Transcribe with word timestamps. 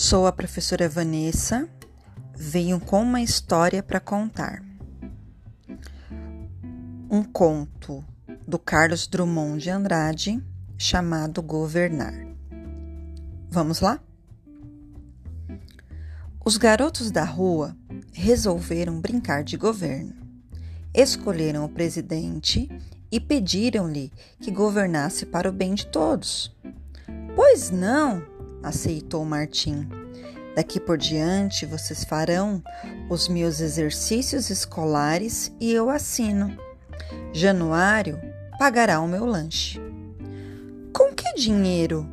Sou 0.00 0.28
a 0.28 0.32
professora 0.32 0.88
Vanessa, 0.88 1.68
venho 2.32 2.78
com 2.78 3.02
uma 3.02 3.20
história 3.20 3.82
para 3.82 3.98
contar. 3.98 4.62
Um 7.10 7.24
conto 7.24 8.04
do 8.46 8.60
Carlos 8.60 9.08
Drummond 9.08 9.60
de 9.60 9.70
Andrade 9.70 10.40
chamado 10.78 11.42
Governar. 11.42 12.14
Vamos 13.50 13.80
lá? 13.80 13.98
Os 16.44 16.56
garotos 16.56 17.10
da 17.10 17.24
rua 17.24 17.76
resolveram 18.12 19.00
brincar 19.00 19.42
de 19.42 19.56
governo. 19.56 20.14
Escolheram 20.94 21.64
o 21.64 21.68
presidente 21.68 22.70
e 23.10 23.18
pediram-lhe 23.18 24.12
que 24.38 24.52
governasse 24.52 25.26
para 25.26 25.48
o 25.48 25.52
bem 25.52 25.74
de 25.74 25.86
todos. 25.86 26.56
Pois 27.34 27.72
não, 27.72 28.38
aceitou 28.62 29.24
Martim. 29.24 29.97
Daqui 30.58 30.80
por 30.80 30.98
diante 30.98 31.64
vocês 31.64 32.02
farão 32.02 32.60
os 33.08 33.28
meus 33.28 33.60
exercícios 33.60 34.50
escolares 34.50 35.52
e 35.60 35.72
eu 35.72 35.88
assino. 35.88 36.58
Januário 37.32 38.20
pagará 38.58 39.00
o 39.00 39.06
meu 39.06 39.24
lanche. 39.24 39.80
Com 40.92 41.14
que 41.14 41.32
dinheiro? 41.34 42.04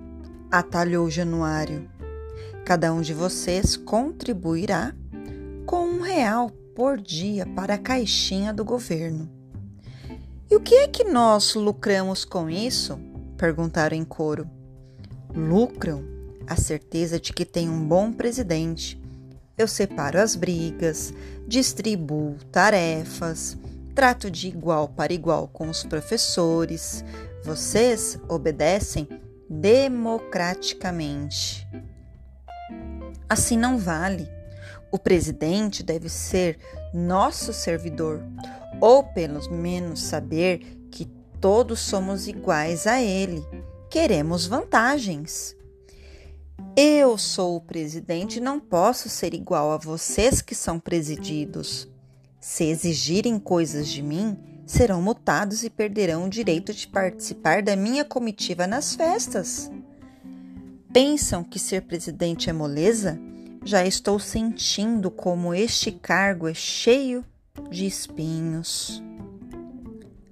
atalhou 0.52 1.09
Januário. 1.09 1.89
Cada 2.63 2.94
um 2.94 3.02
de 3.02 3.16
vocês 3.16 3.76
contribuirá 3.76 4.94
com 5.66 5.84
um 5.84 6.02
real 6.02 6.52
por 6.75 7.02
dia 7.02 7.48
para 7.48 7.73
a 7.73 7.80
caixinha 7.80 8.53
do 8.53 8.64
governo. 8.64 9.27
E 10.52 10.55
o 10.55 10.59
que 10.59 10.75
é 10.75 10.88
que 10.88 11.03
nós 11.03 11.55
lucramos 11.55 12.23
com 12.23 12.48
isso? 12.48 13.00
perguntaram 13.38 13.98
em 13.98 14.05
coro. 14.05 14.48
Lucram 15.34 16.14
a 16.56 16.58
certeza 16.58 17.20
de 17.20 17.34
que 17.34 17.44
tem 17.44 17.70
um 17.70 17.86
bom 17.86 18.14
presidente. 18.14 18.98
Eu 19.58 19.67
separo 19.67 20.22
as 20.22 20.38
brigas, 20.38 21.14
distribuo 21.45 22.38
tarefas, 22.50 23.58
trato 23.94 24.31
de 24.31 24.48
igual 24.48 24.88
para 24.88 25.11
igual 25.11 25.50
com 25.50 25.70
os 25.70 25.83
professores. 25.83 27.03
Vocês 27.44 28.17
obedecem 28.30 29.06
democraticamente. 29.50 31.67
Assim 33.28 33.58
não 33.58 33.78
vale. 33.78 34.30
O 34.89 34.98
presidente 34.98 35.83
deve 35.83 36.08
ser 36.08 36.58
nosso 36.94 37.52
servidor, 37.52 38.23
ou 38.80 39.03
pelo 39.03 39.52
menos 39.52 40.03
saber 40.03 40.59
que 40.89 41.03
todos 41.42 41.81
somos 41.81 42.30
iguais 42.30 42.88
a 42.88 43.02
ele. 43.02 43.45
Queremos 43.89 44.48
vantagens. 44.48 45.53
Eu 46.78 47.18
sou 47.18 47.56
o 47.56 47.62
presidente 47.62 48.38
e 48.38 48.42
não 48.42 48.59
posso 48.59 49.08
ser 49.08 49.34
igual 49.34 49.72
a 49.72 49.78
vocês 49.78 50.42
que 50.42 50.54
são 50.54 50.78
presididos. 50.78 51.88
Se 52.42 52.66
exigirem 52.66 53.40
coisas 53.40 53.88
de 53.88 54.02
mim, 54.02 54.38
serão 54.66 55.02
multados 55.02 55.64
e 55.64 55.70
perderão 55.70 56.26
o 56.26 56.30
direito 56.30 56.73
de 56.73 56.86
participar 56.86 57.64
da 57.64 57.78
minha 57.78 58.04
comitiva 58.04 58.67
nas 58.67 58.94
festas. 58.94 59.72
Pensam 60.92 61.45
que 61.45 61.59
ser 61.59 61.84
presidente 61.84 62.50
é 62.50 62.54
moleza? 62.54 63.17
Já 63.64 63.86
estou 63.86 64.20
sentindo 64.20 65.10
como 65.10 65.54
este 65.54 65.94
cargo 65.94 66.45
é 66.45 66.54
cheio 66.54 67.23
de 67.70 67.86
espinhos. 67.86 69.02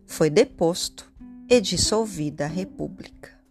Foi 0.06 0.30
deposto 0.30 1.10
e 1.48 1.62
dissolvida 1.62 2.44
a 2.44 2.50
República. 2.50 3.43